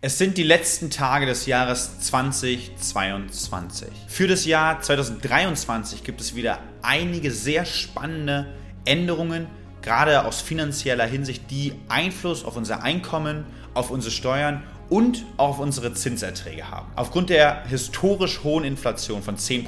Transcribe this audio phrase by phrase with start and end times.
[0.00, 3.88] Es sind die letzten Tage des Jahres 2022.
[4.06, 8.46] Für das Jahr 2023 gibt es wieder einige sehr spannende
[8.84, 9.48] Änderungen,
[9.82, 15.58] gerade aus finanzieller Hinsicht, die Einfluss auf unser Einkommen, auf unsere Steuern und auch auf
[15.58, 16.92] unsere Zinserträge haben.
[16.94, 19.66] Aufgrund der historisch hohen Inflation von 10%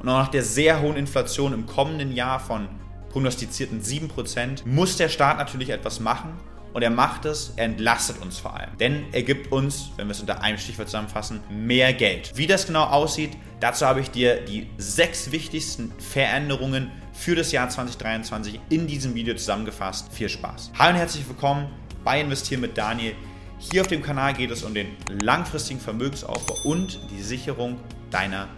[0.00, 2.68] und auch nach der sehr hohen Inflation im kommenden Jahr von
[3.10, 6.38] prognostizierten 7% muss der Staat natürlich etwas machen
[6.74, 8.76] und er macht es, er entlastet uns vor allem.
[8.78, 12.32] Denn er gibt uns, wenn wir es unter einem Stichwort zusammenfassen, mehr Geld.
[12.34, 17.68] Wie das genau aussieht, dazu habe ich dir die sechs wichtigsten Veränderungen für das Jahr
[17.68, 20.12] 2023 in diesem Video zusammengefasst.
[20.12, 20.72] Viel Spaß.
[20.76, 21.68] Hallo und herzlich willkommen
[22.02, 23.14] bei Investieren mit Daniel.
[23.58, 24.88] Hier auf dem Kanal geht es um den
[25.22, 27.78] langfristigen Vermögensaufbau und die Sicherung
[28.10, 28.48] deiner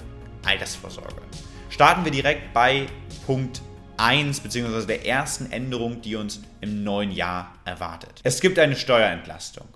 [0.46, 1.20] Altersvorsorge.
[1.68, 2.86] Starten wir direkt bei
[3.26, 3.60] Punkt
[3.98, 4.86] 1 bzw.
[4.86, 8.20] der ersten Änderung, die uns im neuen Jahr erwartet.
[8.22, 9.66] Es gibt eine Steuerentlastung.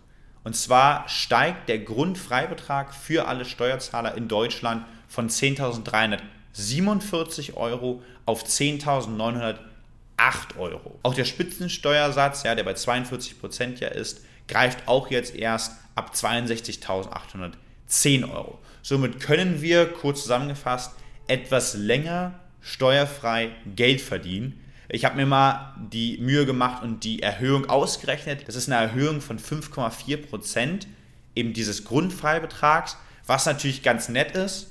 [0.42, 9.58] Und zwar steigt der Grundfreibetrag für alle Steuerzahler in Deutschland von 10.347 Euro auf 10.908
[10.58, 10.98] Euro.
[11.02, 16.12] Auch der Spitzensteuersatz, ja, der bei 42 Prozent ja ist, greift auch jetzt erst ab
[16.14, 18.58] 62.810 Euro.
[18.82, 20.92] Somit können wir, kurz zusammengefasst,
[21.26, 24.60] etwas länger steuerfrei Geld verdienen.
[24.88, 28.48] Ich habe mir mal die Mühe gemacht und die Erhöhung ausgerechnet.
[28.48, 30.86] Das ist eine Erhöhung von 5,4 Prozent
[31.36, 34.68] eben dieses Grundfreibetrags, was natürlich ganz nett ist.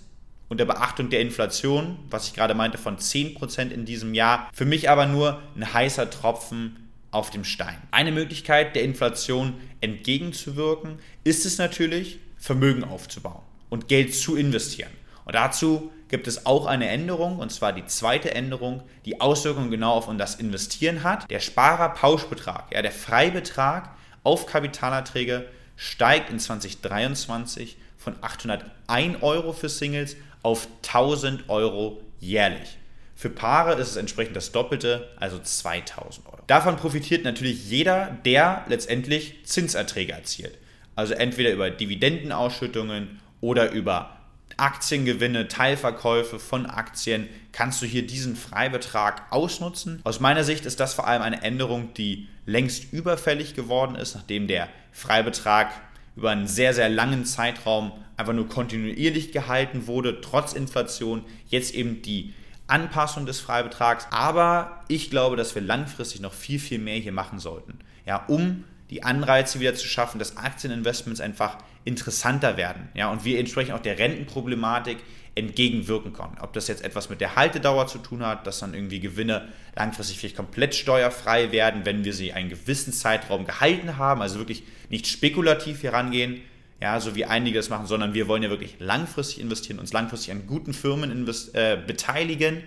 [0.50, 4.50] Unter Beachtung der Inflation, was ich gerade meinte, von 10 Prozent in diesem Jahr.
[4.52, 7.78] Für mich aber nur ein heißer Tropfen auf dem Stein.
[7.92, 14.92] Eine Möglichkeit der Inflation entgegenzuwirken, ist es natürlich, Vermögen aufzubauen und Geld zu investieren.
[15.30, 19.92] Und dazu gibt es auch eine Änderung, und zwar die zweite Änderung, die Auswirkungen genau
[19.92, 21.30] auf das Investieren hat.
[21.30, 23.92] Der Sparerpauschbetrag, ja, der Freibetrag
[24.24, 32.80] auf Kapitalerträge steigt in 2023 von 801 Euro für Singles auf 1000 Euro jährlich.
[33.14, 36.42] Für Paare ist es entsprechend das Doppelte, also 2000 Euro.
[36.48, 40.58] Davon profitiert natürlich jeder, der letztendlich Zinserträge erzielt.
[40.96, 44.19] Also entweder über Dividendenausschüttungen oder über
[44.60, 50.02] Aktiengewinne, Teilverkäufe von Aktien, kannst du hier diesen Freibetrag ausnutzen.
[50.04, 54.48] Aus meiner Sicht ist das vor allem eine Änderung, die längst überfällig geworden ist, nachdem
[54.48, 55.72] der Freibetrag
[56.16, 61.24] über einen sehr, sehr langen Zeitraum einfach nur kontinuierlich gehalten wurde, trotz Inflation.
[61.48, 62.34] Jetzt eben die
[62.68, 64.08] Anpassung des Freibetrags.
[64.12, 68.64] Aber ich glaube, dass wir langfristig noch viel, viel mehr hier machen sollten, ja, um
[68.90, 73.82] die Anreize wieder zu schaffen, dass Aktieninvestments einfach interessanter werden ja, und wir entsprechend auch
[73.82, 74.98] der Rentenproblematik
[75.36, 76.38] entgegenwirken können.
[76.42, 80.20] Ob das jetzt etwas mit der Haltedauer zu tun hat, dass dann irgendwie Gewinne langfristig
[80.20, 85.08] vielleicht komplett steuerfrei werden, wenn wir sie einen gewissen Zeitraum gehalten haben, also wirklich nicht
[85.08, 86.42] spekulativ hier rangehen,
[86.82, 90.32] ja, so wie einige das machen, sondern wir wollen ja wirklich langfristig investieren, uns langfristig
[90.32, 92.64] an guten Firmen äh, beteiligen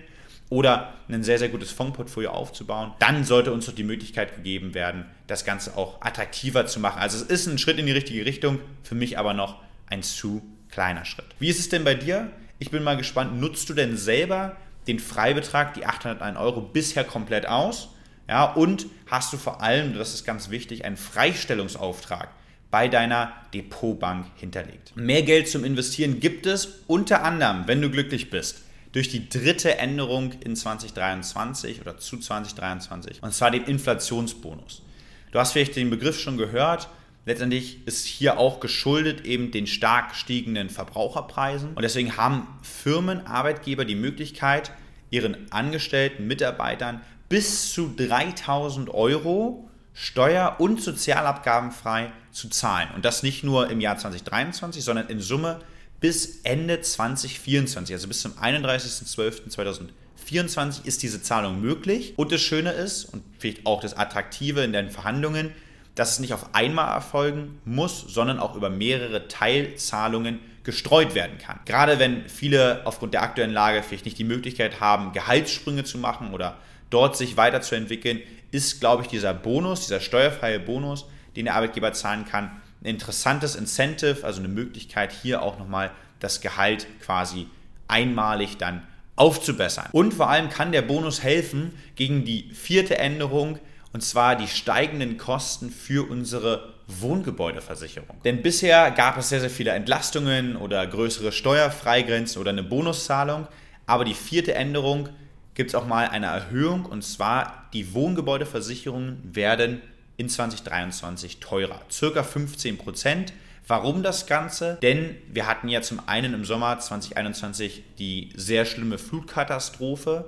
[0.49, 5.05] oder ein sehr, sehr gutes Fondsportfolio aufzubauen, dann sollte uns doch die Möglichkeit gegeben werden,
[5.27, 6.99] das Ganze auch attraktiver zu machen.
[6.99, 10.41] Also es ist ein Schritt in die richtige Richtung, für mich aber noch ein zu
[10.69, 11.25] kleiner Schritt.
[11.39, 12.31] Wie ist es denn bei dir?
[12.59, 14.55] Ich bin mal gespannt, nutzt du denn selber
[14.87, 17.89] den Freibetrag, die 801 Euro, bisher komplett aus?
[18.27, 22.29] Ja, und hast du vor allem, das ist ganz wichtig, einen Freistellungsauftrag
[22.71, 24.93] bei deiner Depotbank hinterlegt.
[24.95, 28.62] Mehr Geld zum Investieren gibt es unter anderem, wenn du glücklich bist,
[28.93, 34.83] durch die dritte Änderung in 2023 oder zu 2023, und zwar den Inflationsbonus.
[35.31, 36.87] Du hast vielleicht den Begriff schon gehört.
[37.25, 41.73] Letztendlich ist hier auch geschuldet eben den stark gestiegenen Verbraucherpreisen.
[41.73, 44.71] Und deswegen haben Firmen, Arbeitgeber die Möglichkeit,
[45.09, 52.89] ihren Angestellten, Mitarbeitern bis zu 3000 Euro steuer- und sozialabgabenfrei zu zahlen.
[52.95, 55.61] Und das nicht nur im Jahr 2023, sondern in Summe
[56.03, 62.13] bis Ende 2024, also bis zum 31.12.2024 ist diese Zahlung möglich.
[62.17, 65.53] Und das Schöne ist, und vielleicht auch das Attraktive in den Verhandlungen,
[65.95, 71.61] dass es nicht auf einmal erfolgen muss, sondern auch über mehrere Teilzahlungen gestreut werden kann.
[71.63, 76.33] Gerade wenn viele aufgrund der aktuellen Lage vielleicht nicht die Möglichkeit haben, Gehaltssprünge zu machen
[76.33, 76.57] oder
[76.89, 78.19] dort sich weiterzuentwickeln,
[78.51, 81.05] ist, glaube ich, dieser Bonus, dieser steuerfreie Bonus,
[81.37, 82.51] den der Arbeitgeber zahlen kann,
[82.83, 85.91] ein interessantes Incentive, also eine Möglichkeit, hier auch nochmal
[86.23, 87.47] das Gehalt quasi
[87.87, 88.83] einmalig dann
[89.15, 89.89] aufzubessern.
[89.91, 93.59] Und vor allem kann der Bonus helfen gegen die vierte Änderung,
[93.91, 98.21] und zwar die steigenden Kosten für unsere Wohngebäudeversicherung.
[98.23, 103.47] Denn bisher gab es sehr, sehr viele Entlastungen oder größere Steuerfreigrenzen oder eine Bonuszahlung,
[103.85, 105.09] aber die vierte Änderung
[105.53, 109.81] gibt es auch mal eine Erhöhung und zwar die Wohngebäudeversicherungen werden
[110.17, 111.81] in 2023 teurer.
[111.91, 113.33] Circa 15 Prozent,
[113.67, 114.77] Warum das Ganze?
[114.81, 120.25] Denn wir hatten ja zum einen im Sommer 2021 die sehr schlimme Flutkatastrophe,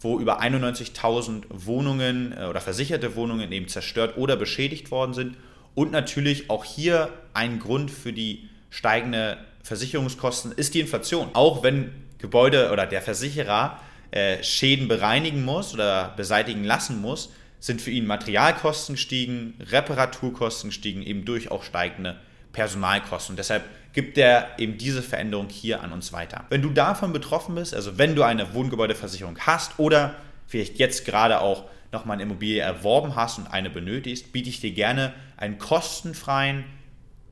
[0.00, 5.36] wo über 91.000 Wohnungen äh, oder versicherte Wohnungen eben zerstört oder beschädigt worden sind.
[5.74, 11.30] Und natürlich auch hier ein Grund für die steigende Versicherungskosten ist die Inflation.
[11.34, 13.78] Auch wenn Gebäude oder der Versicherer
[14.10, 21.02] äh, Schäden bereinigen muss oder beseitigen lassen muss, sind für ihn Materialkosten gestiegen, Reparaturkosten gestiegen,
[21.02, 22.16] eben durch auch steigende
[22.52, 23.32] Personalkosten.
[23.34, 26.44] Und deshalb gibt er eben diese Veränderung hier an uns weiter.
[26.50, 30.16] Wenn du davon betroffen bist, also wenn du eine Wohngebäudeversicherung hast oder
[30.46, 34.72] vielleicht jetzt gerade auch nochmal eine Immobilie erworben hast und eine benötigst, biete ich dir
[34.72, 36.64] gerne einen kostenfreien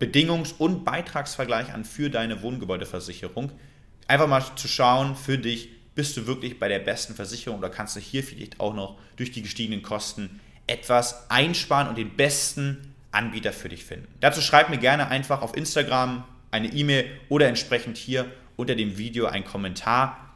[0.01, 3.53] Bedingungs- und Beitragsvergleich an für deine Wohngebäudeversicherung.
[4.09, 7.97] Einfach mal zu schauen für dich, bist du wirklich bei der besten Versicherung oder kannst
[7.97, 13.53] du hier vielleicht auch noch durch die gestiegenen Kosten etwas einsparen und den besten Anbieter
[13.53, 14.07] für dich finden.
[14.21, 18.27] Dazu schreib mir gerne einfach auf Instagram eine E-Mail oder entsprechend hier
[18.57, 20.35] unter dem Video einen Kommentar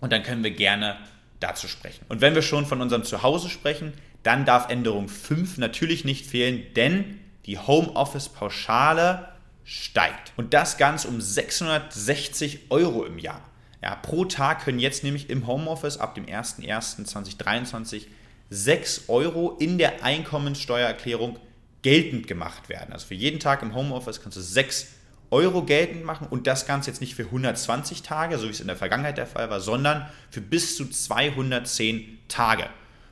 [0.00, 0.96] und dann können wir gerne
[1.40, 2.04] dazu sprechen.
[2.08, 3.92] Und wenn wir schon von unserem Zuhause sprechen,
[4.22, 9.28] dann darf Änderung 5 natürlich nicht fehlen, denn die Homeoffice-Pauschale
[9.64, 10.32] steigt.
[10.36, 13.42] Und das Ganze um 660 Euro im Jahr.
[13.82, 18.06] Ja, pro Tag können jetzt nämlich im Homeoffice ab dem 01.01.2023
[18.50, 21.38] 6 Euro in der Einkommensteuererklärung
[21.86, 22.92] geltend gemacht werden.
[22.92, 24.88] Also für jeden Tag im Homeoffice kannst du 6
[25.30, 28.66] Euro geltend machen und das Ganze jetzt nicht für 120 Tage, so wie es in
[28.66, 32.64] der Vergangenheit der Fall war, sondern für bis zu 210 Tage.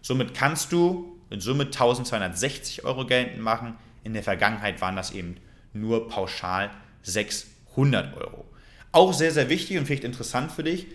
[0.02, 3.76] Somit kannst du in Summe 1260 Euro geltend machen.
[4.02, 5.36] In der Vergangenheit waren das eben
[5.72, 6.72] nur pauschal
[7.04, 8.44] 600 Euro.
[8.90, 10.88] Auch sehr, sehr wichtig und vielleicht interessant für dich,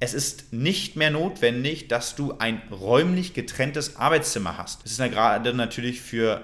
[0.00, 4.84] es ist nicht mehr notwendig, dass du ein räumlich getrenntes Arbeitszimmer hast.
[4.84, 6.42] Das ist ja gerade natürlich für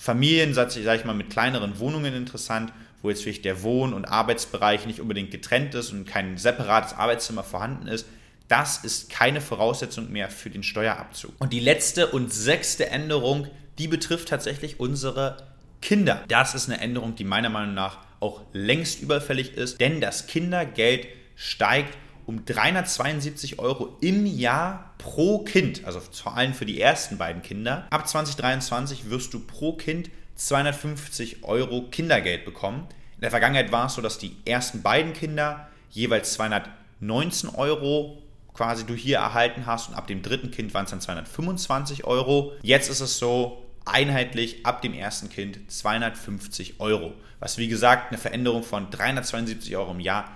[0.00, 4.86] Familien, sag ich mal, mit kleineren Wohnungen interessant, wo jetzt vielleicht der Wohn- und Arbeitsbereich
[4.86, 8.06] nicht unbedingt getrennt ist und kein separates Arbeitszimmer vorhanden ist.
[8.48, 11.34] Das ist keine Voraussetzung mehr für den Steuerabzug.
[11.38, 15.36] Und die letzte und sechste Änderung, die betrifft tatsächlich unsere
[15.82, 16.24] Kinder.
[16.28, 21.08] Das ist eine Änderung, die meiner Meinung nach auch längst überfällig ist, denn das Kindergeld
[21.36, 21.98] steigt
[22.30, 27.88] um 372 Euro im Jahr pro Kind, also vor allem für die ersten beiden Kinder.
[27.90, 32.86] Ab 2023 wirst du pro Kind 250 Euro Kindergeld bekommen.
[33.16, 38.22] In der Vergangenheit war es so, dass die ersten beiden Kinder jeweils 219 Euro
[38.54, 42.52] quasi du hier erhalten hast und ab dem dritten Kind waren es dann 225 Euro.
[42.62, 48.18] Jetzt ist es so, einheitlich ab dem ersten Kind 250 Euro, was wie gesagt eine
[48.18, 50.30] Veränderung von 372 Euro im Jahr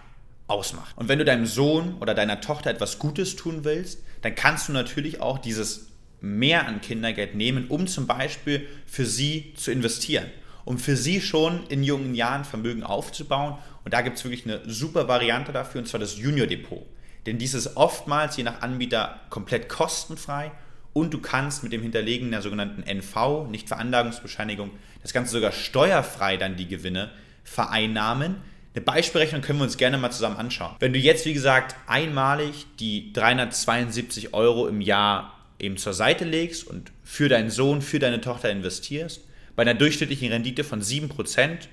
[0.46, 0.96] ausmacht.
[0.96, 4.72] Und wenn du deinem Sohn oder deiner Tochter etwas Gutes tun willst, dann kannst du
[4.72, 5.88] natürlich auch dieses
[6.20, 10.24] Mehr an Kindergeld nehmen, um zum Beispiel für sie zu investieren,
[10.64, 13.58] um für sie schon in jungen Jahren Vermögen aufzubauen.
[13.84, 16.86] Und da gibt es wirklich eine super Variante dafür, und zwar das Junior Depot.
[17.26, 20.52] Denn dies ist oftmals je nach Anbieter komplett kostenfrei
[20.94, 24.70] und du kannst mit dem Hinterlegen der sogenannten NV, nicht Veranlagungsbescheinigung,
[25.02, 27.10] das Ganze sogar steuerfrei dann die Gewinne
[27.42, 28.36] vereinnahmen.
[28.74, 30.74] Eine Beispielrechnung können wir uns gerne mal zusammen anschauen.
[30.80, 36.66] Wenn du jetzt, wie gesagt, einmalig die 372 Euro im Jahr eben zur Seite legst
[36.66, 39.20] und für deinen Sohn, für deine Tochter investierst,
[39.54, 41.68] bei einer durchschnittlichen Rendite von 7%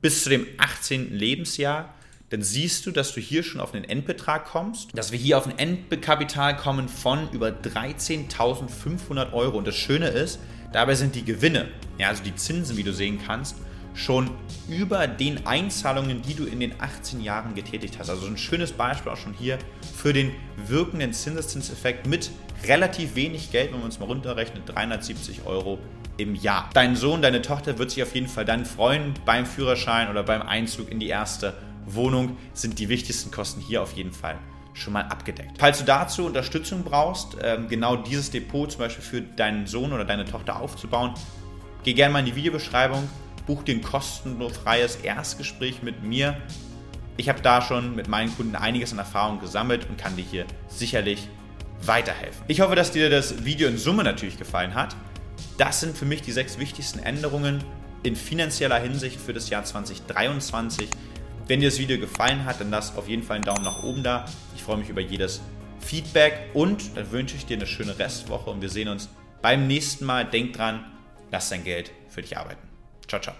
[0.00, 1.12] bis zu dem 18.
[1.14, 1.92] Lebensjahr,
[2.30, 5.46] dann siehst du, dass du hier schon auf einen Endbetrag kommst, dass wir hier auf
[5.46, 9.58] ein Endkapital kommen von über 13.500 Euro.
[9.58, 10.38] Und das Schöne ist,
[10.72, 13.56] dabei sind die Gewinne, ja, also die Zinsen, wie du sehen kannst,
[13.98, 14.30] schon
[14.68, 18.10] über den Einzahlungen, die du in den 18 Jahren getätigt hast.
[18.10, 19.58] Also ein schönes Beispiel auch schon hier
[19.94, 22.30] für den wirkenden Zinseszinseffekt mit
[22.66, 25.78] relativ wenig Geld, wenn man es mal runterrechnet, 370 Euro
[26.16, 26.70] im Jahr.
[26.74, 30.42] Dein Sohn, deine Tochter wird sich auf jeden Fall dann freuen beim Führerschein oder beim
[30.42, 31.54] Einzug in die erste
[31.86, 34.38] Wohnung sind die wichtigsten Kosten hier auf jeden Fall
[34.74, 35.56] schon mal abgedeckt.
[35.58, 40.04] Falls du dazu Unterstützung brauchst, ähm, genau dieses Depot zum Beispiel für deinen Sohn oder
[40.04, 41.14] deine Tochter aufzubauen,
[41.82, 43.08] geh gerne mal in die Videobeschreibung,
[43.48, 46.36] buch dir ein kostenfreies Erstgespräch mit mir.
[47.16, 50.44] Ich habe da schon mit meinen Kunden einiges an Erfahrung gesammelt und kann dir hier
[50.68, 51.28] sicherlich
[51.82, 52.44] weiterhelfen.
[52.46, 54.94] Ich hoffe, dass dir das Video in Summe natürlich gefallen hat.
[55.56, 57.64] Das sind für mich die sechs wichtigsten Änderungen
[58.02, 60.90] in finanzieller Hinsicht für das Jahr 2023.
[61.46, 64.02] Wenn dir das Video gefallen hat, dann lass auf jeden Fall einen Daumen nach oben
[64.02, 64.26] da.
[64.54, 65.40] Ich freue mich über jedes
[65.80, 69.08] Feedback und dann wünsche ich dir eine schöne Restwoche und wir sehen uns
[69.40, 70.26] beim nächsten Mal.
[70.26, 70.84] Denk dran,
[71.30, 72.67] lass dein Geld für dich arbeiten.
[73.08, 73.38] Ciao, ciao.